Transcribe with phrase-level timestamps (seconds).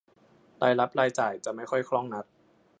[0.61, 2.25] รายรับรายจ่ายจะไม่ค่อยคล่องนัก